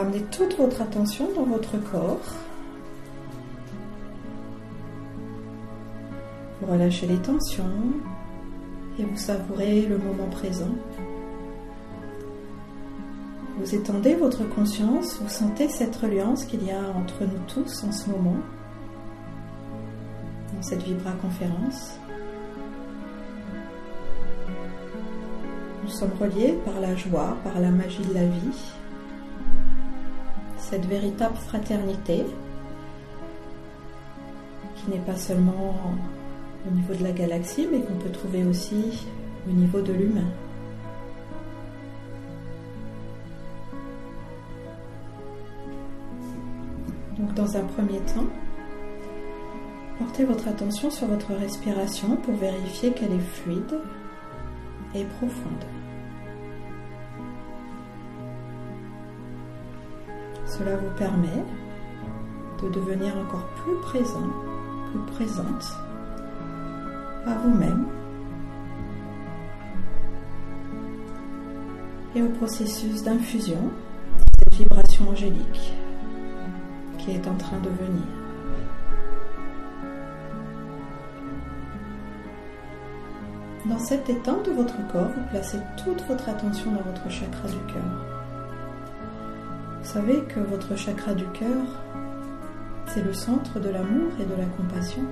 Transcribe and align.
Vous 0.00 0.06
ramenez 0.06 0.24
toute 0.30 0.56
votre 0.56 0.80
attention 0.80 1.28
dans 1.36 1.44
votre 1.44 1.76
corps. 1.90 2.22
Vous 6.58 6.72
relâchez 6.72 7.06
les 7.06 7.18
tensions 7.18 7.64
et 8.98 9.04
vous 9.04 9.16
savourez 9.18 9.82
le 9.82 9.98
moment 9.98 10.28
présent. 10.30 10.74
Vous 13.58 13.74
étendez 13.74 14.14
votre 14.14 14.48
conscience, 14.48 15.18
vous 15.20 15.28
sentez 15.28 15.68
cette 15.68 15.96
reliance 15.96 16.46
qu'il 16.46 16.64
y 16.64 16.70
a 16.70 16.80
entre 16.96 17.24
nous 17.24 17.44
tous 17.46 17.84
en 17.84 17.92
ce 17.92 18.08
moment, 18.08 18.38
dans 20.54 20.62
cette 20.62 20.82
vibra-conférence. 20.82 21.98
Nous 25.82 25.90
sommes 25.90 26.14
reliés 26.18 26.58
par 26.64 26.80
la 26.80 26.96
joie, 26.96 27.36
par 27.44 27.60
la 27.60 27.70
magie 27.70 28.06
de 28.06 28.14
la 28.14 28.24
vie, 28.24 28.79
cette 30.70 30.86
véritable 30.86 31.34
fraternité 31.34 32.24
qui 34.76 34.90
n'est 34.90 35.04
pas 35.04 35.16
seulement 35.16 35.74
au 36.64 36.70
niveau 36.72 36.94
de 36.94 37.02
la 37.02 37.10
galaxie, 37.10 37.66
mais 37.70 37.80
qu'on 37.80 37.94
peut 37.94 38.10
trouver 38.10 38.44
aussi 38.44 39.04
au 39.48 39.52
niveau 39.52 39.80
de 39.80 39.92
l'humain. 39.92 40.28
Donc 47.18 47.34
dans 47.34 47.56
un 47.56 47.64
premier 47.64 47.98
temps, 48.14 48.26
portez 49.98 50.24
votre 50.24 50.46
attention 50.46 50.88
sur 50.88 51.08
votre 51.08 51.34
respiration 51.34 52.16
pour 52.16 52.34
vérifier 52.36 52.92
qu'elle 52.92 53.12
est 53.12 53.18
fluide 53.18 53.80
et 54.94 55.04
profonde. 55.18 55.79
Cela 60.60 60.76
vous 60.76 60.90
permet 60.98 61.42
de 62.62 62.68
devenir 62.68 63.16
encore 63.16 63.46
plus 63.64 63.76
présent, 63.76 64.28
plus 64.90 65.14
présente 65.14 65.64
à 67.26 67.32
vous-même 67.38 67.86
et 72.14 72.20
au 72.20 72.28
processus 72.28 73.02
d'infusion 73.02 73.56
de 73.56 74.22
cette 74.38 74.54
vibration 74.54 75.08
angélique 75.08 75.72
qui 76.98 77.12
est 77.12 77.26
en 77.26 77.36
train 77.36 77.58
de 77.60 77.70
venir. 77.70 78.04
Dans 83.64 83.78
cet 83.78 84.10
état 84.10 84.36
de 84.44 84.50
votre 84.50 84.76
corps, 84.92 85.08
vous 85.08 85.26
placez 85.30 85.58
toute 85.82 86.02
votre 86.06 86.28
attention 86.28 86.70
dans 86.72 86.82
votre 86.82 87.08
chakra 87.08 87.48
du 87.48 87.72
cœur. 87.72 88.09
Vous 89.90 89.98
savez 89.98 90.22
que 90.22 90.38
votre 90.38 90.76
chakra 90.76 91.14
du 91.14 91.24
cœur, 91.30 91.66
c'est 92.86 93.02
le 93.02 93.12
centre 93.12 93.58
de 93.58 93.70
l'amour 93.70 94.12
et 94.20 94.24
de 94.24 94.36
la 94.36 94.46
compassion. 94.56 95.02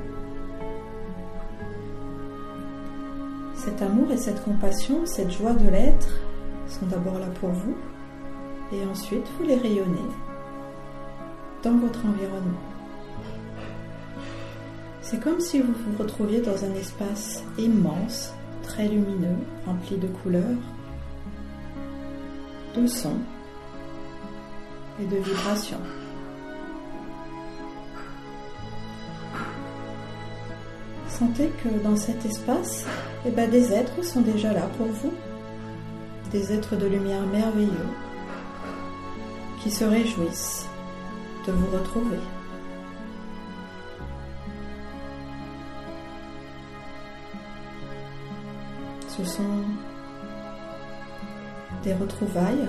Cet 3.56 3.82
amour 3.82 4.12
et 4.12 4.16
cette 4.16 4.40
compassion, 4.44 5.04
cette 5.04 5.32
joie 5.32 5.54
de 5.54 5.68
l'être 5.68 6.20
sont 6.68 6.86
d'abord 6.86 7.18
là 7.18 7.26
pour 7.40 7.48
vous 7.48 7.74
et 8.72 8.84
ensuite 8.84 9.26
vous 9.36 9.46
les 9.46 9.56
rayonnez 9.56 9.98
dans 11.64 11.76
votre 11.78 12.06
environnement. 12.06 12.62
C'est 15.02 15.18
comme 15.18 15.40
si 15.40 15.58
vous 15.58 15.72
vous 15.72 16.00
retrouviez 16.00 16.40
dans 16.40 16.64
un 16.64 16.74
espace 16.74 17.42
immense, 17.58 18.32
très 18.62 18.86
lumineux, 18.86 19.38
rempli 19.66 19.96
de 19.96 20.06
couleurs, 20.06 20.62
de 22.76 22.86
sons 22.86 23.18
et 25.00 25.06
de 25.06 25.16
vibrations. 25.16 25.80
Sentez 31.08 31.50
que 31.62 31.68
dans 31.82 31.96
cet 31.96 32.24
espace, 32.24 32.86
eh 33.26 33.30
ben, 33.30 33.50
des 33.50 33.72
êtres 33.72 34.04
sont 34.04 34.20
déjà 34.20 34.52
là 34.52 34.68
pour 34.76 34.86
vous, 34.86 35.12
des 36.30 36.52
êtres 36.52 36.76
de 36.76 36.86
lumière 36.86 37.26
merveilleux 37.26 37.88
qui 39.62 39.70
se 39.70 39.84
réjouissent 39.84 40.66
de 41.46 41.52
vous 41.52 41.76
retrouver. 41.76 42.18
Ce 49.08 49.24
sont 49.24 49.64
des 51.82 51.94
retrouvailles 51.94 52.68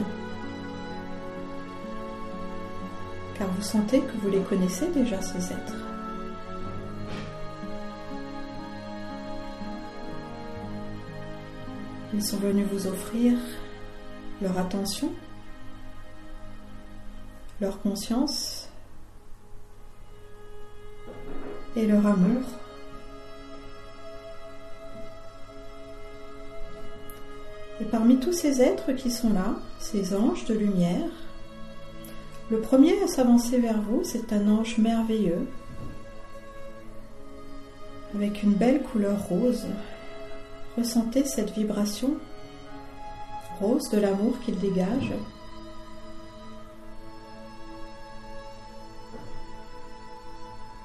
car 3.40 3.48
vous 3.48 3.62
sentez 3.62 4.02
que 4.02 4.18
vous 4.18 4.30
les 4.30 4.42
connaissez 4.42 4.90
déjà 4.90 5.22
ces 5.22 5.54
êtres. 5.54 5.78
Ils 12.14 12.24
sont 12.24 12.38
venus 12.38 12.68
vous 12.70 12.86
offrir 12.86 13.38
leur 14.42 14.58
attention, 14.58 15.14
leur 17.62 17.80
conscience 17.82 18.68
et 21.78 21.88
leur 21.88 22.06
amour. 22.06 22.42
Et 27.80 27.86
parmi 27.86 28.20
tous 28.20 28.34
ces 28.34 28.62
êtres 28.62 28.92
qui 28.92 29.10
sont 29.10 29.32
là, 29.32 29.56
ces 29.80 30.14
anges 30.14 30.44
de 30.44 30.56
lumière, 30.56 31.10
le 32.52 32.60
premier 32.62 33.02
à 33.04 33.08
s'avancer 33.08 33.60
vers 33.60 33.80
vous, 33.80 34.02
c'est 34.04 34.34
un 34.34 34.48
ange 34.48 34.78
merveilleux, 34.80 35.48
avec 38.16 38.42
une 38.42 38.54
belle 38.54 38.82
couleur 38.82 39.22
rose. 39.28 39.68
Ressentez 40.78 41.26
cette 41.26 41.52
vibration 41.52 42.16
rose 43.60 43.90
de 43.90 44.00
l'amour 44.00 44.40
qu'il 44.44 44.58
dégage. 44.60 45.12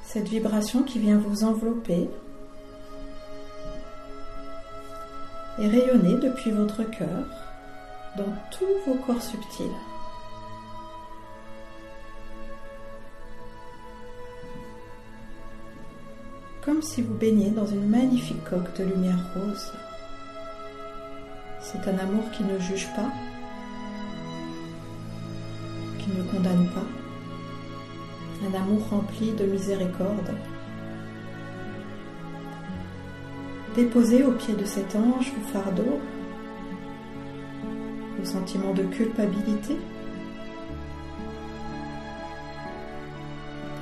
Cette 0.02 0.28
vibration 0.28 0.82
qui 0.82 0.98
vient 0.98 1.18
vous 1.18 1.44
envelopper 1.44 2.08
et 5.58 5.68
rayonner 5.68 6.16
depuis 6.16 6.50
votre 6.50 6.82
cœur 6.84 7.26
dans 8.16 8.32
tous 8.50 8.66
vos 8.86 8.98
corps 9.06 9.22
subtils. 9.22 9.93
Comme 16.64 16.80
si 16.80 17.02
vous 17.02 17.12
baigniez 17.14 17.50
dans 17.50 17.66
une 17.66 17.86
magnifique 17.88 18.42
coque 18.44 18.74
de 18.78 18.84
lumière 18.84 19.18
rose. 19.34 19.72
C'est 21.60 21.86
un 21.88 21.98
amour 21.98 22.24
qui 22.32 22.42
ne 22.42 22.58
juge 22.58 22.88
pas, 22.96 23.10
qui 25.98 26.08
ne 26.10 26.22
condamne 26.22 26.66
pas, 26.68 26.86
un 28.48 28.54
amour 28.54 28.88
rempli 28.88 29.32
de 29.32 29.44
miséricorde. 29.44 30.34
Déposez 33.76 34.24
au 34.24 34.32
pied 34.32 34.54
de 34.54 34.64
cet 34.64 34.96
ange 34.96 35.32
vos 35.32 35.52
fardeaux, 35.52 36.00
vos 38.18 38.24
sentiments 38.24 38.72
de 38.72 38.84
culpabilité, 38.84 39.76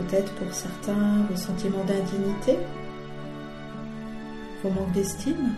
peut-être 0.03 0.33
pour 0.35 0.53
certains 0.53 1.27
le 1.29 1.37
sentiment 1.37 1.85
d'indignité, 1.85 2.59
vos 4.63 4.71
manques 4.71 4.93
d'estime. 4.93 5.55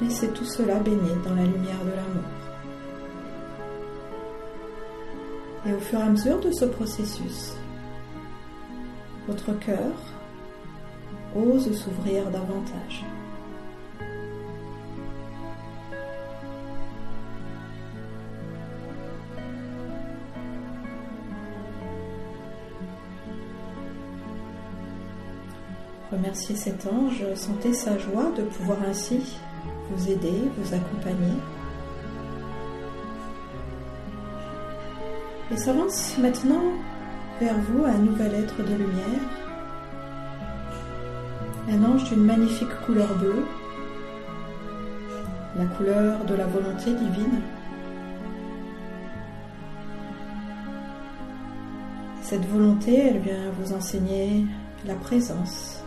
Laissez 0.00 0.28
tout 0.28 0.46
cela 0.46 0.76
baigner 0.80 1.14
dans 1.24 1.34
la 1.34 1.44
lumière 1.44 1.84
de 1.84 1.90
l'amour. 1.90 2.30
Et 5.66 5.74
au 5.74 5.78
fur 5.78 5.98
et 5.98 6.02
à 6.02 6.08
mesure 6.08 6.40
de 6.40 6.50
ce 6.50 6.64
processus, 6.64 7.52
votre 9.28 9.52
cœur 9.58 9.92
ose 11.36 11.70
s'ouvrir 11.76 12.30
davantage. 12.30 13.04
Remerciez 26.20 26.54
cet 26.54 26.86
ange, 26.86 27.24
sentez 27.34 27.72
sa 27.72 27.96
joie 27.96 28.30
de 28.36 28.42
pouvoir 28.42 28.76
ainsi 28.86 29.38
vous 29.90 30.10
aider, 30.10 30.34
vous 30.58 30.74
accompagner. 30.74 31.32
Et 35.50 35.56
s'avance 35.56 36.18
maintenant 36.18 36.60
vers 37.40 37.56
vous 37.56 37.86
un 37.86 37.96
nouvel 37.96 38.34
être 38.34 38.58
de 38.58 38.74
lumière, 38.74 39.30
un 41.70 41.84
ange 41.84 42.04
d'une 42.10 42.24
magnifique 42.24 42.68
couleur 42.84 43.08
bleue, 43.16 43.46
la 45.56 45.64
couleur 45.64 46.22
de 46.26 46.34
la 46.34 46.44
volonté 46.44 46.92
divine. 46.92 47.40
Cette 52.20 52.44
volonté, 52.44 53.06
elle 53.06 53.20
vient 53.20 53.50
vous 53.58 53.72
enseigner 53.72 54.44
la 54.84 54.94
présence, 54.96 55.79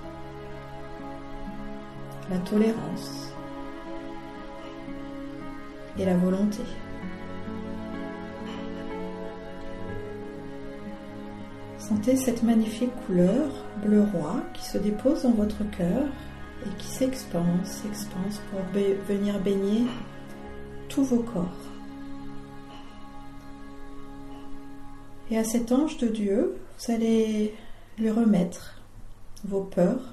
la 2.30 2.38
tolérance 2.40 3.34
et 5.98 6.06
la 6.06 6.16
volonté. 6.18 6.64
Sentez 11.78 12.16
cette 12.16 12.44
magnifique 12.44 12.94
couleur 13.06 13.50
bleu 13.84 14.04
roi 14.14 14.42
qui 14.54 14.64
se 14.64 14.78
dépose 14.78 15.24
dans 15.24 15.32
votre 15.32 15.70
cœur 15.70 16.04
et 16.66 16.70
qui 16.78 16.88
s'expanse, 16.88 17.68
s'expanse 17.68 18.40
pour 18.50 18.62
venir 19.08 19.40
baigner 19.40 19.84
tous 20.88 21.04
vos 21.04 21.20
corps. 21.20 21.44
Et 25.30 25.38
à 25.38 25.44
cet 25.44 25.72
ange 25.72 25.98
de 25.98 26.08
Dieu, 26.08 26.56
vous 26.80 26.92
allez 26.94 27.54
lui 27.98 28.10
remettre 28.10 28.82
vos 29.44 29.62
peurs, 29.62 30.13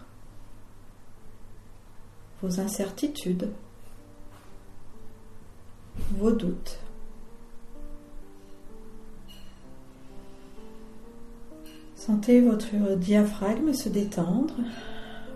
vos 2.43 2.61
incertitudes, 2.61 3.51
vos 6.19 6.33
doutes. 6.33 6.79
Sentez 11.97 12.41
votre 12.41 12.97
diaphragme 12.97 13.75
se 13.75 13.89
détendre, 13.89 14.55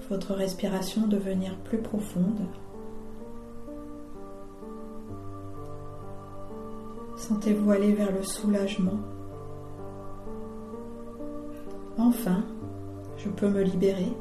votre 0.09 0.33
respiration 0.33 1.07
devenir 1.07 1.57
plus 1.59 1.79
profonde. 1.79 2.47
Sentez-vous 7.17 7.71
aller 7.71 7.93
vers 7.93 8.13
le 8.13 8.23
soulagement. 8.23 8.99
Enfin, 11.97 12.43
je 13.19 13.29
peux 13.29 13.49
me 13.49 13.63
libérer. 13.63 14.13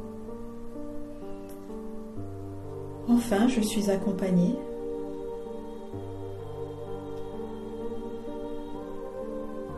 Enfin, 3.13 3.48
je 3.48 3.62
suis 3.62 3.92
accompagnée. 3.92 4.56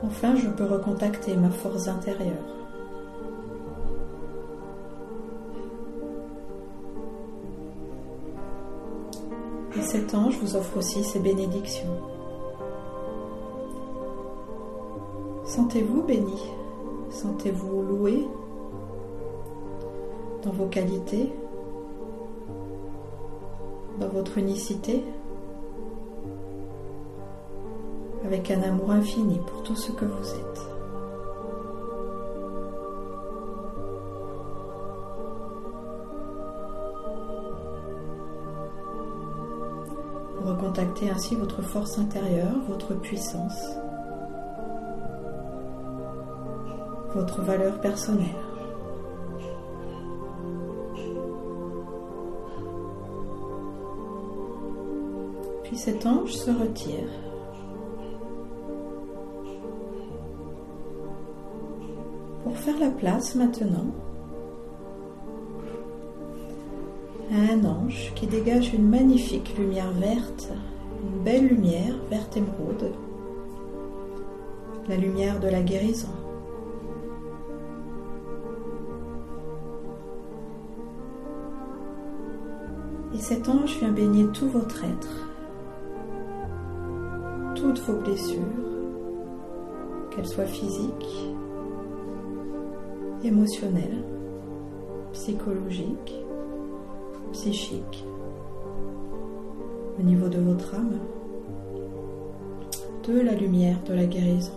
Enfin, 0.03 0.35
je 0.37 0.47
peux 0.47 0.63
recontacter 0.63 1.35
ma 1.35 1.49
force 1.49 1.89
intérieure. 1.89 2.31
Et 9.77 9.81
cet 9.81 10.15
ange 10.15 10.37
vous 10.41 10.55
offre 10.55 10.77
aussi 10.77 11.03
ses 11.03 11.19
bénédictions. 11.19 11.99
Sentez-vous 15.43 16.03
béni, 16.03 16.41
sentez-vous 17.09 17.81
loué 17.81 18.27
dans 20.43 20.51
vos 20.51 20.67
qualités, 20.67 21.33
votre 24.15 24.37
unicité, 24.37 25.03
avec 28.23 28.49
un 28.49 28.61
amour 28.61 28.91
infini 28.91 29.41
pour 29.45 29.61
tout 29.63 29.75
ce 29.75 29.91
que 29.91 30.05
vous 30.05 30.29
êtes. 30.35 30.61
Vous 40.39 40.49
recontactez 40.49 41.09
ainsi 41.09 41.35
votre 41.35 41.61
force 41.61 41.99
intérieure, 41.99 42.55
votre 42.69 42.93
puissance, 42.93 43.61
votre 47.13 47.41
valeur 47.41 47.81
personnelle. 47.81 48.44
Puis 55.65 55.77
cet 55.77 56.05
ange 56.05 56.31
se 56.31 56.51
retire 56.51 57.09
faire 62.65 62.79
la 62.79 62.89
place 62.89 63.35
maintenant 63.35 63.85
à 67.31 67.53
un 67.53 67.63
ange 67.63 68.11
qui 68.15 68.25
dégage 68.25 68.73
une 68.73 68.89
magnifique 68.89 69.55
lumière 69.57 69.91
verte, 69.91 70.51
une 71.03 71.23
belle 71.23 71.47
lumière 71.47 71.95
verte 72.09 72.37
émeraude, 72.37 72.91
la 74.87 74.95
lumière 74.95 75.39
de 75.39 75.47
la 75.47 75.61
guérison. 75.61 76.09
Et 83.13 83.19
cet 83.19 83.47
ange 83.47 83.77
vient 83.77 83.91
baigner 83.91 84.25
tout 84.33 84.49
votre 84.49 84.83
être, 84.83 85.27
toutes 87.75 87.85
vos 87.85 88.01
blessures, 88.01 88.41
qu'elles 90.11 90.27
soient 90.27 90.45
physiques, 90.45 91.29
émotionnel, 93.23 94.03
psychologique, 95.11 96.15
psychique, 97.33 98.05
au 99.99 100.03
niveau 100.03 100.29
de 100.29 100.39
votre 100.39 100.75
âme, 100.75 100.99
de 103.07 103.19
la 103.19 103.33
lumière 103.33 103.81
de 103.83 103.93
la 103.93 104.05
guérison. 104.05 104.53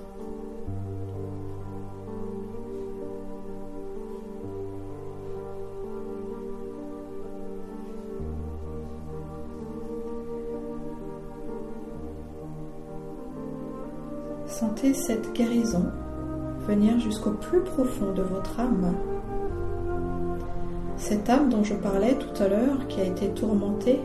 Sentez 14.78 14.94
cette 14.94 15.32
guérison 15.32 15.86
venir 16.68 17.00
jusqu'au 17.00 17.32
plus 17.32 17.62
profond 17.62 18.12
de 18.12 18.22
votre 18.22 18.60
âme. 18.60 18.94
Cette 20.96 21.28
âme 21.28 21.48
dont 21.48 21.64
je 21.64 21.74
parlais 21.74 22.14
tout 22.14 22.40
à 22.40 22.46
l'heure, 22.46 22.86
qui 22.86 23.00
a 23.00 23.04
été 23.04 23.28
tourmentée, 23.30 23.98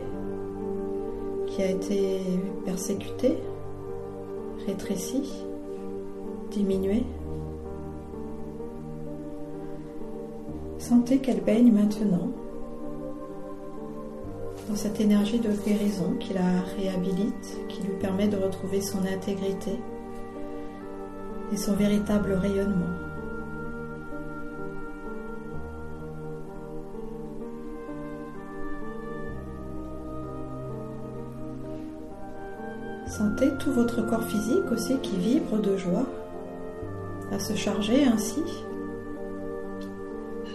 qui 1.46 1.62
a 1.62 1.70
été 1.70 2.18
persécutée, 2.64 3.38
rétrécie, 4.66 5.44
diminuée. 6.50 7.04
Sentez 10.78 11.18
qu'elle 11.18 11.42
baigne 11.42 11.70
maintenant 11.70 12.30
dans 14.68 14.74
cette 14.74 15.00
énergie 15.00 15.38
de 15.38 15.52
guérison 15.52 16.14
qui 16.18 16.34
la 16.34 16.62
réhabilite, 16.76 17.60
qui 17.68 17.82
lui 17.82 17.94
permet 18.00 18.26
de 18.26 18.38
retrouver 18.38 18.80
son 18.80 19.06
intégrité 19.06 19.78
et 21.52 21.56
son 21.56 21.74
véritable 21.74 22.32
rayonnement. 22.32 22.94
Sentez 33.06 33.50
tout 33.60 33.70
votre 33.70 34.02
corps 34.02 34.24
physique 34.24 34.72
aussi 34.72 34.98
qui 34.98 35.16
vibre 35.16 35.58
de 35.58 35.76
joie 35.76 36.06
à 37.30 37.38
se 37.38 37.54
charger 37.54 38.04
ainsi 38.04 38.42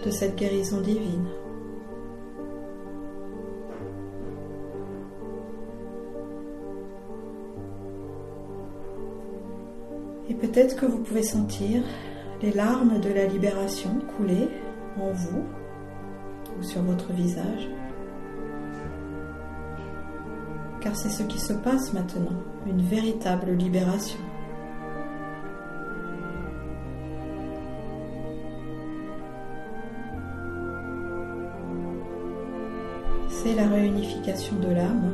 de 0.04 0.10
cette 0.10 0.36
guérison 0.36 0.80
divine. 0.80 1.26
Peut-être 10.50 10.76
que 10.76 10.86
vous 10.86 10.98
pouvez 10.98 11.22
sentir 11.22 11.82
les 12.42 12.52
larmes 12.52 13.00
de 13.00 13.10
la 13.10 13.26
libération 13.26 13.90
couler 14.16 14.48
en 14.98 15.12
vous 15.12 15.44
ou 16.58 16.62
sur 16.62 16.82
votre 16.82 17.12
visage. 17.12 17.68
Car 20.80 20.96
c'est 20.96 21.10
ce 21.10 21.22
qui 21.24 21.38
se 21.38 21.52
passe 21.52 21.92
maintenant, 21.92 22.36
une 22.66 22.82
véritable 22.82 23.52
libération. 23.52 24.18
C'est 33.28 33.54
la 33.54 33.68
réunification 33.68 34.56
de 34.56 34.74
l'âme 34.74 35.12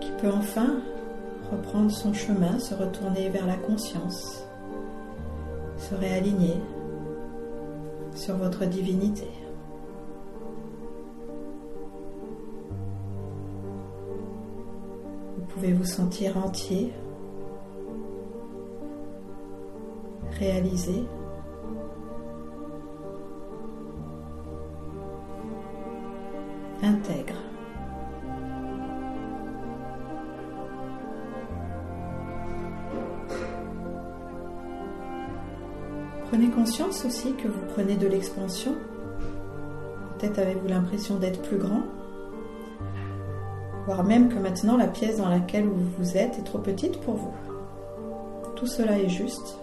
qui 0.00 0.10
peut 0.20 0.30
enfin 0.32 0.80
reprendre 1.50 1.90
son 1.90 2.12
chemin, 2.12 2.58
se 2.58 2.74
retourner 2.74 3.28
vers 3.28 3.46
la 3.46 3.56
conscience, 3.56 4.44
se 5.78 5.94
réaligner 5.94 6.60
sur 8.14 8.36
votre 8.36 8.64
divinité. 8.64 9.28
Vous 15.36 15.44
pouvez 15.46 15.72
vous 15.72 15.84
sentir 15.84 16.36
entier, 16.36 16.92
réalisé. 20.38 21.04
intègre. 26.82 27.45
Prenez 36.36 36.50
conscience 36.50 37.02
aussi 37.06 37.32
que 37.32 37.48
vous 37.48 37.62
prenez 37.72 37.96
de 37.96 38.06
l'expansion. 38.06 38.74
Peut-être 40.18 40.38
avez-vous 40.38 40.68
l'impression 40.68 41.16
d'être 41.16 41.40
plus 41.40 41.56
grand, 41.56 41.80
voire 43.86 44.04
même 44.04 44.28
que 44.28 44.38
maintenant 44.38 44.76
la 44.76 44.86
pièce 44.86 45.16
dans 45.16 45.30
laquelle 45.30 45.66
vous 45.66 46.18
êtes 46.18 46.38
est 46.38 46.44
trop 46.44 46.58
petite 46.58 47.00
pour 47.00 47.14
vous. 47.14 47.32
Tout 48.54 48.66
cela 48.66 48.98
est 48.98 49.08
juste. 49.08 49.56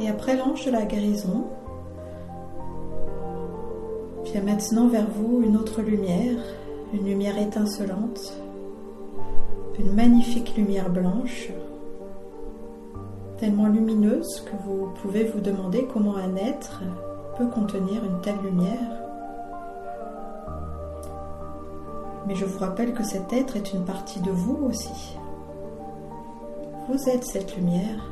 Et 0.00 0.08
après 0.08 0.36
l'ange 0.36 0.66
de 0.66 0.72
la 0.72 0.86
guérison, 0.86 1.44
vient 4.32 4.42
maintenant 4.42 4.88
vers 4.88 5.06
vous 5.10 5.42
une 5.42 5.58
autre 5.58 5.82
lumière, 5.82 6.38
une 6.94 7.04
lumière 7.04 7.36
étincelante, 7.36 8.32
une 9.78 9.92
magnifique 9.92 10.56
lumière 10.56 10.88
blanche, 10.88 11.50
tellement 13.36 13.66
lumineuse 13.66 14.40
que 14.40 14.56
vous 14.64 14.88
pouvez 15.02 15.24
vous 15.24 15.40
demander 15.40 15.86
comment 15.92 16.16
un 16.16 16.36
être 16.36 16.80
peut 17.36 17.46
contenir 17.46 18.02
une 18.04 18.22
telle 18.22 18.38
lumière. 18.42 19.02
Mais 22.26 22.34
je 22.34 22.46
vous 22.46 22.58
rappelle 22.58 22.94
que 22.94 23.04
cet 23.04 23.34
être 23.34 23.56
est 23.56 23.74
une 23.74 23.84
partie 23.84 24.20
de 24.20 24.30
vous 24.30 24.66
aussi. 24.66 25.14
Vous 26.88 27.08
êtes 27.10 27.24
cette 27.24 27.54
lumière, 27.54 28.10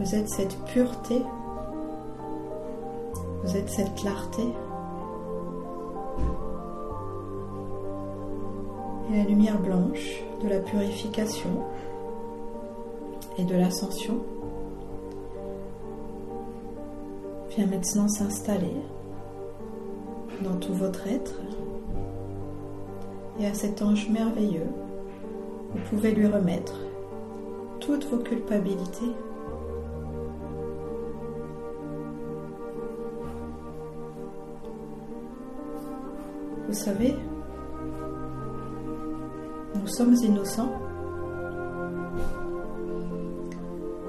vous 0.00 0.16
êtes 0.16 0.28
cette 0.30 0.56
pureté, 0.64 1.22
vous 3.44 3.56
êtes 3.56 3.70
cette 3.70 3.94
clarté. 3.94 4.42
Et 9.10 9.16
la 9.16 9.24
lumière 9.24 9.58
blanche 9.58 10.22
de 10.42 10.48
la 10.48 10.60
purification 10.60 11.64
et 13.38 13.44
de 13.44 13.56
l'ascension 13.56 14.18
vient 17.50 17.66
maintenant 17.66 18.06
s'installer 18.06 18.76
dans 20.42 20.56
tout 20.56 20.74
votre 20.74 21.08
être. 21.08 21.40
Et 23.40 23.46
à 23.46 23.54
cet 23.54 23.82
ange 23.82 24.08
merveilleux, 24.08 24.68
vous 25.72 25.80
pouvez 25.88 26.12
lui 26.12 26.26
remettre 26.26 26.74
toutes 27.80 28.06
vos 28.06 28.18
culpabilités. 28.18 29.12
Vous 36.68 36.74
savez, 36.74 37.16
nous 39.80 39.88
sommes 39.88 40.14
innocents. 40.14 40.72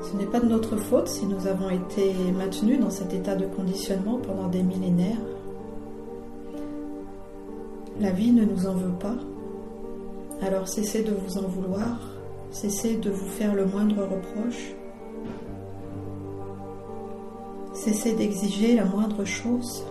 Ce 0.02 0.18
n'est 0.18 0.26
pas 0.26 0.40
de 0.40 0.48
notre 0.48 0.76
faute 0.76 1.08
si 1.08 1.26
nous 1.26 1.48
avons 1.48 1.70
été 1.70 2.14
maintenus 2.38 2.80
dans 2.80 2.90
cet 2.90 3.14
état 3.14 3.36
de 3.36 3.46
conditionnement 3.46 4.18
pendant 4.18 4.48
des 4.48 4.64
millénaires. 4.64 5.22
La 8.00 8.12
vie 8.12 8.32
ne 8.32 8.44
nous 8.44 8.68
en 8.68 8.74
veut 8.74 8.98
pas. 9.00 9.16
Alors 10.42 10.68
cessez 10.68 11.04
de 11.04 11.14
vous 11.14 11.38
en 11.38 11.48
vouloir, 11.48 12.00
cessez 12.50 12.98
de 12.98 13.12
vous 13.12 13.28
faire 13.28 13.54
le 13.54 13.66
moindre 13.66 14.04
reproche, 14.04 14.74
cessez 17.74 18.14
d'exiger 18.14 18.76
la 18.76 18.86
moindre 18.86 19.24
chose 19.24 19.84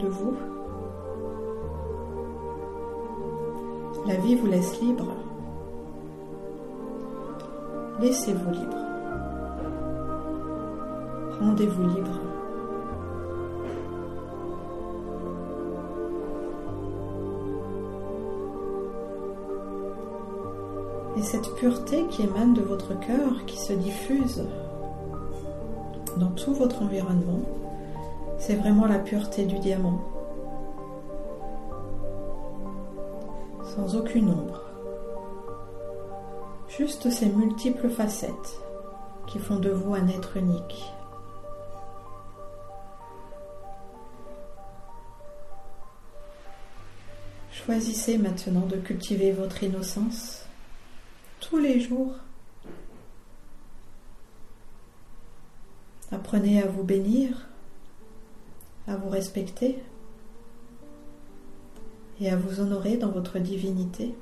de 0.00 0.08
vous. 0.08 0.34
La 4.06 4.16
vie 4.16 4.34
vous 4.34 4.46
laisse 4.46 4.82
libre. 4.82 5.06
Laissez-vous 8.00 8.50
libre. 8.50 8.76
Rendez-vous 11.40 11.82
libre. 11.88 12.20
Et 21.16 21.22
cette 21.22 21.54
pureté 21.54 22.04
qui 22.10 22.24
émane 22.24 22.52
de 22.52 22.60
votre 22.60 22.98
cœur, 23.00 23.46
qui 23.46 23.58
se 23.58 23.72
diffuse 23.72 24.44
dans 26.18 26.30
tout 26.32 26.52
votre 26.52 26.82
environnement, 26.82 27.40
c'est 28.36 28.56
vraiment 28.56 28.84
la 28.86 28.98
pureté 28.98 29.46
du 29.46 29.58
diamant. 29.60 30.00
Sans 33.74 33.96
aucune 33.96 34.30
ombre. 34.30 34.62
Juste 36.68 37.10
ces 37.10 37.26
multiples 37.26 37.88
facettes 37.88 38.60
qui 39.26 39.40
font 39.40 39.58
de 39.58 39.70
vous 39.70 39.94
un 39.94 40.06
être 40.06 40.36
unique. 40.36 40.84
Choisissez 47.50 48.18
maintenant 48.18 48.66
de 48.66 48.76
cultiver 48.76 49.32
votre 49.32 49.62
innocence 49.64 50.44
tous 51.40 51.58
les 51.58 51.80
jours. 51.80 52.12
Apprenez 56.12 56.62
à 56.62 56.66
vous 56.66 56.84
bénir, 56.84 57.48
à 58.86 58.94
vous 58.96 59.08
respecter 59.08 59.82
et 62.20 62.30
à 62.30 62.36
vous 62.36 62.60
honorer 62.60 62.96
dans 62.96 63.10
votre 63.10 63.38
divinité. 63.38 64.14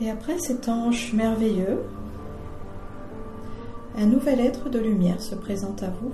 Et 0.00 0.10
après 0.10 0.38
cet 0.38 0.68
ange 0.68 1.12
merveilleux, 1.12 1.78
un 3.96 4.06
nouvel 4.06 4.40
être 4.40 4.68
de 4.68 4.78
lumière 4.78 5.20
se 5.22 5.34
présente 5.34 5.82
à 5.82 5.90
vous. 5.90 6.12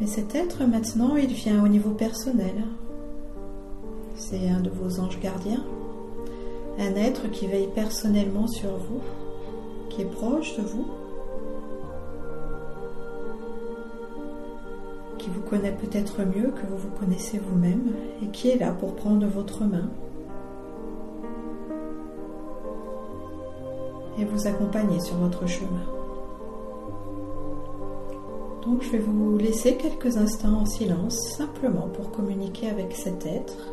Mais 0.00 0.06
cet 0.06 0.34
être 0.34 0.64
maintenant, 0.64 1.16
il 1.16 1.32
vient 1.32 1.64
au 1.64 1.68
niveau 1.68 1.90
personnel. 1.90 2.64
C'est 4.14 4.48
un 4.48 4.60
de 4.60 4.70
vos 4.70 5.00
anges 5.00 5.18
gardiens, 5.20 5.64
un 6.78 6.94
être 6.94 7.28
qui 7.30 7.46
veille 7.46 7.70
personnellement 7.74 8.46
sur 8.46 8.70
vous, 8.76 9.00
qui 9.88 10.02
est 10.02 10.10
proche 10.10 10.56
de 10.56 10.62
vous, 10.62 10.86
connaît 15.54 15.70
peut-être 15.70 16.24
mieux 16.24 16.50
que 16.50 16.66
vous 16.66 16.76
vous 16.76 16.90
connaissez 16.98 17.38
vous-même 17.38 17.92
et 18.20 18.26
qui 18.26 18.50
est 18.50 18.58
là 18.58 18.72
pour 18.72 18.96
prendre 18.96 19.24
votre 19.28 19.62
main 19.62 19.88
et 24.18 24.24
vous 24.24 24.48
accompagner 24.48 24.98
sur 24.98 25.14
votre 25.18 25.46
chemin. 25.46 25.84
Donc 28.64 28.82
je 28.82 28.90
vais 28.90 28.98
vous 28.98 29.38
laisser 29.38 29.76
quelques 29.76 30.16
instants 30.16 30.62
en 30.62 30.66
silence 30.66 31.16
simplement 31.36 31.88
pour 31.88 32.10
communiquer 32.10 32.68
avec 32.68 32.92
cet 32.96 33.24
être. 33.24 33.70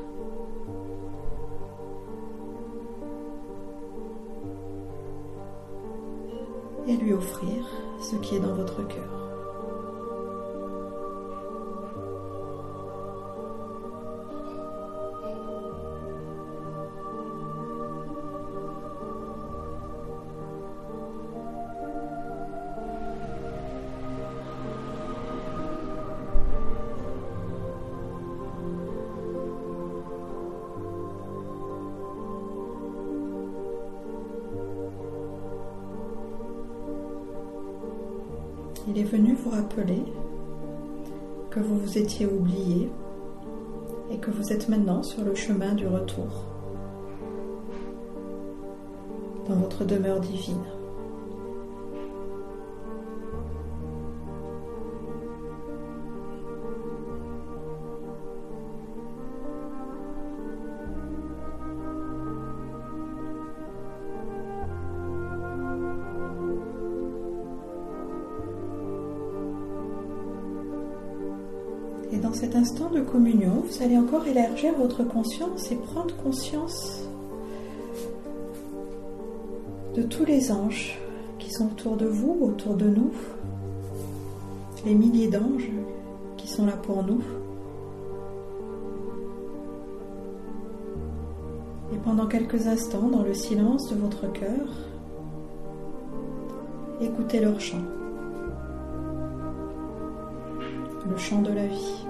et 6.88 6.98
lui 6.98 7.14
offrir 7.14 7.64
ce 8.02 8.16
qui 8.16 8.36
est 8.36 8.40
dans 8.40 8.56
votre 8.56 8.86
cœur. 8.88 9.21
Il 38.88 38.98
est 38.98 39.04
venu 39.04 39.36
vous 39.36 39.52
rappeler 39.52 40.04
que 41.52 41.60
vous 41.60 41.78
vous 41.78 41.98
étiez 41.98 42.26
oublié 42.26 42.90
et 44.12 44.18
que 44.18 44.32
vous 44.32 44.52
êtes 44.52 44.70
maintenant 44.70 45.04
sur 45.04 45.24
le 45.24 45.36
chemin 45.36 45.74
du 45.74 45.88
retour 45.88 46.46
dans 49.48 49.56
votre 49.56 49.86
demeure 49.86 50.20
divine. 50.20 50.81
Cet 72.42 72.56
instant 72.56 72.90
de 72.90 73.02
communion, 73.02 73.64
vous 73.68 73.84
allez 73.84 74.00
encore 74.00 74.26
élargir 74.26 74.74
votre 74.76 75.04
conscience 75.04 75.72
et 75.72 75.76
prendre 75.76 76.16
conscience 76.16 77.04
de 79.96 80.02
tous 80.02 80.26
les 80.26 80.52
anges 80.52 80.98
qui 81.38 81.52
sont 81.52 81.68
autour 81.68 81.98
de 81.98 82.08
vous, 82.08 82.40
autour 82.42 82.74
de 82.74 82.88
nous, 82.88 83.12
les 84.88 84.96
milliers 84.96 85.28
d'anges 85.28 85.70
qui 86.36 86.48
sont 86.48 86.66
là 86.66 86.72
pour 86.72 87.04
nous. 87.04 87.22
Et 91.94 91.98
pendant 91.98 92.26
quelques 92.26 92.66
instants, 92.66 93.08
dans 93.10 93.22
le 93.22 93.36
silence 93.36 93.88
de 93.92 93.96
votre 93.98 94.34
cœur, 94.34 94.68
écoutez 97.02 97.40
leur 97.40 97.60
chant, 97.60 97.86
le 101.08 101.18
chant 101.18 101.44
de 101.44 101.54
la 101.54 101.68
vie. 101.68 102.08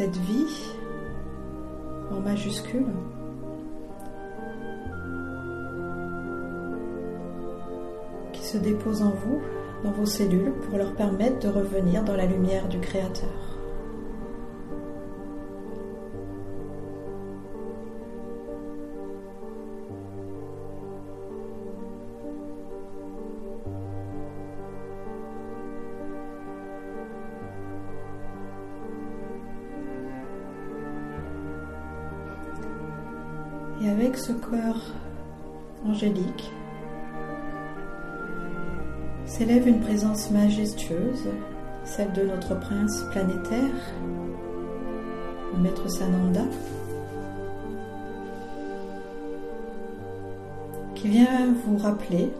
Cette 0.00 0.16
vie 0.16 0.64
en 2.10 2.20
majuscule 2.20 2.86
qui 8.32 8.42
se 8.42 8.56
dépose 8.56 9.02
en 9.02 9.10
vous, 9.10 9.42
dans 9.84 9.90
vos 9.90 10.06
cellules, 10.06 10.54
pour 10.62 10.78
leur 10.78 10.94
permettre 10.94 11.40
de 11.40 11.48
revenir 11.48 12.02
dans 12.02 12.16
la 12.16 12.24
lumière 12.24 12.66
du 12.68 12.80
Créateur. 12.80 13.49
Et 33.82 33.88
avec 33.88 34.16
ce 34.16 34.32
corps 34.32 34.94
angélique, 35.86 36.52
s'élève 39.24 39.66
une 39.66 39.80
présence 39.80 40.30
majestueuse, 40.30 41.28
celle 41.84 42.12
de 42.12 42.22
notre 42.22 42.58
prince 42.60 43.02
planétaire, 43.10 43.94
le 45.54 45.62
maître 45.62 45.88
Sananda, 45.88 46.44
qui 50.94 51.08
vient 51.08 51.54
vous 51.64 51.78
rappeler 51.78 52.30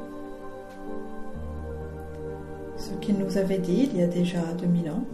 ce 2.77 2.93
qu'il 3.01 3.17
nous 3.17 3.39
avait 3.39 3.59
dit 3.59 3.89
il 3.93 3.99
y 3.99 4.03
a 4.03 4.07
déjà 4.07 4.43
2000 4.59 4.91
ans. 4.91 5.05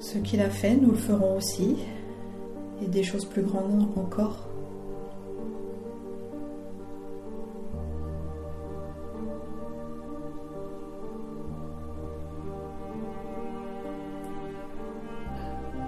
Ce 0.00 0.18
qu'il 0.18 0.40
a 0.40 0.50
fait, 0.50 0.74
nous 0.74 0.90
le 0.90 0.96
ferons 0.96 1.36
aussi, 1.36 1.76
et 2.82 2.86
des 2.86 3.02
choses 3.02 3.24
plus 3.24 3.42
grandes 3.42 3.88
encore. 3.96 4.48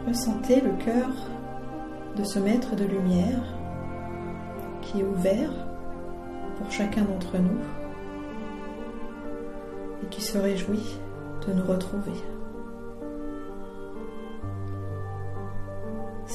Ressentez 0.06 0.60
le 0.60 0.72
cœur 0.84 1.10
de 2.16 2.24
ce 2.24 2.38
maître 2.38 2.76
de 2.76 2.84
lumière 2.84 3.42
qui 4.80 5.00
est 5.00 5.04
ouvert 5.04 5.50
pour 6.56 6.70
chacun 6.70 7.02
d'entre 7.02 7.38
nous 7.38 7.58
et 10.02 10.06
qui 10.06 10.22
se 10.22 10.38
réjouit 10.38 10.98
de 11.46 11.52
nous 11.52 11.64
retrouver. 11.64 12.35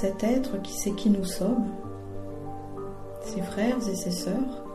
Cet 0.02 0.24
être 0.24 0.60
qui 0.64 0.74
sait 0.74 0.94
qui 0.94 1.12
nous 1.12 1.26
sommes, 1.26 1.68
ses 3.22 3.40
frères 3.44 3.78
et 3.88 3.94
ses 3.94 4.10
sœurs, 4.10 4.66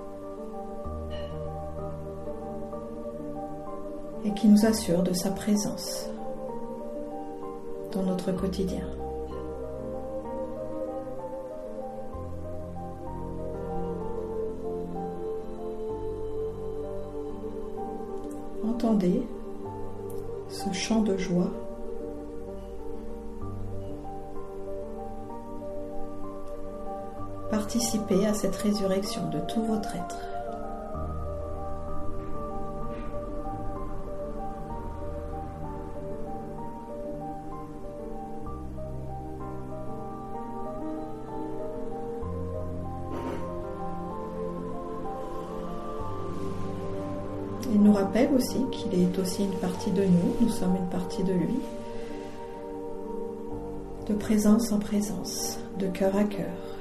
et 4.25 4.33
qui 4.35 4.47
nous 4.47 4.65
assure 4.65 5.03
de 5.03 5.13
sa 5.13 5.33
présence 5.33 6.09
dans 7.91 8.05
notre 8.05 8.31
quotidien. 8.31 8.87
Entendez 18.65 19.27
ce 20.49 20.73
chant 20.73 21.03
de 21.03 21.17
joie 21.17 21.51
Participez 27.77 28.25
à 28.25 28.33
cette 28.33 28.57
résurrection 28.57 29.29
de 29.29 29.39
tout 29.53 29.63
votre 29.63 29.95
être. 29.95 30.17
Il 47.75 47.83
nous 47.83 47.93
rappelle 47.93 48.31
aussi 48.35 48.57
qu'il 48.73 48.99
est 48.99 49.19
aussi 49.19 49.45
une 49.45 49.51
partie 49.61 49.91
de 49.91 50.03
nous, 50.03 50.35
nous 50.41 50.49
sommes 50.49 50.77
une 50.77 50.89
partie 50.89 51.23
de 51.23 51.35
lui, 51.35 51.61
de 54.09 54.15
présence 54.15 54.73
en 54.73 54.79
présence, 54.79 55.59
de 55.79 55.89
cœur 55.89 56.17
à 56.17 56.25
cœur. 56.25 56.76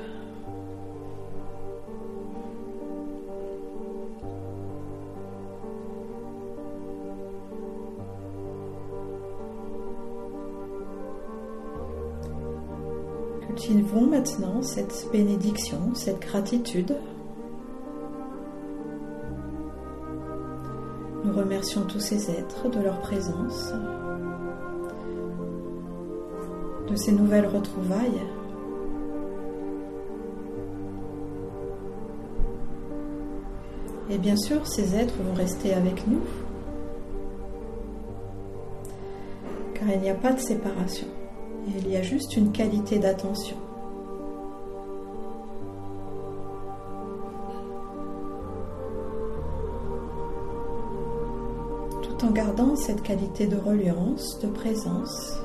Cultivons 13.65 14.05
maintenant 14.05 14.61
cette 14.61 15.07
bénédiction, 15.11 15.95
cette 15.95 16.19
gratitude. 16.19 16.95
Nous 21.23 21.33
remercions 21.33 21.81
tous 21.81 21.99
ces 21.99 22.29
êtres 22.29 22.69
de 22.69 22.79
leur 22.79 22.99
présence, 22.99 23.73
de 26.87 26.95
ces 26.95 27.11
nouvelles 27.11 27.47
retrouvailles. 27.47 28.21
Et 34.11 34.19
bien 34.19 34.35
sûr, 34.35 34.67
ces 34.67 34.95
êtres 34.95 35.15
vont 35.23 35.33
rester 35.33 35.73
avec 35.73 36.05
nous, 36.05 36.21
car 39.73 39.89
il 39.89 40.01
n'y 40.01 40.09
a 40.11 40.15
pas 40.15 40.33
de 40.33 40.39
séparation, 40.39 41.07
il 41.67 41.89
y 41.89 41.95
a 41.95 42.01
juste 42.01 42.35
une 42.37 42.51
qualité 42.51 42.99
d'attention. 42.99 43.57
Tout 52.01 52.25
en 52.25 52.31
gardant 52.31 52.75
cette 52.75 53.01
qualité 53.01 53.47
de 53.47 53.57
reliance, 53.57 54.39
de 54.41 54.47
présence. 54.47 55.39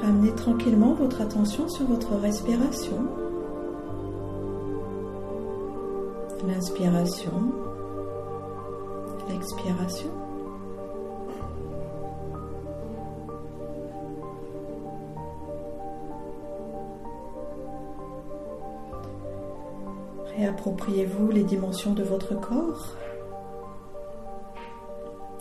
Ramenez 0.00 0.32
tranquillement 0.32 0.94
votre 0.94 1.20
attention 1.20 1.68
sur 1.68 1.86
votre 1.86 2.16
respiration. 2.16 3.06
L'inspiration, 6.46 7.52
l'expiration. 9.28 10.10
Réappropriez-vous 20.36 21.30
les 21.30 21.44
dimensions 21.44 21.92
de 21.92 22.02
votre 22.02 22.34
corps. 22.34 22.96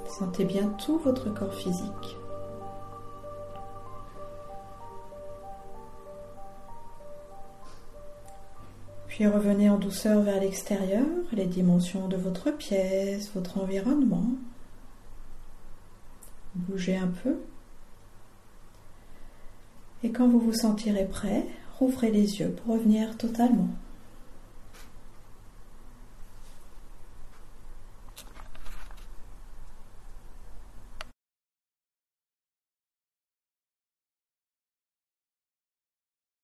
Sentez 0.07 0.43
bien 0.43 0.67
tout 0.83 0.97
votre 0.99 1.33
corps 1.33 1.53
physique. 1.53 2.17
Puis 9.07 9.25
revenez 9.27 9.69
en 9.69 9.77
douceur 9.77 10.21
vers 10.21 10.41
l'extérieur, 10.41 11.05
les 11.31 11.45
dimensions 11.45 12.07
de 12.07 12.17
votre 12.17 12.51
pièce, 12.51 13.31
votre 13.33 13.59
environnement. 13.59 14.25
Bougez 16.55 16.97
un 16.97 17.11
peu. 17.23 17.37
Et 20.03 20.11
quand 20.11 20.27
vous 20.27 20.39
vous 20.39 20.53
sentirez 20.53 21.05
prêt, 21.05 21.45
rouvrez 21.79 22.11
les 22.11 22.39
yeux 22.39 22.51
pour 22.51 22.75
revenir 22.75 23.17
totalement. 23.17 23.69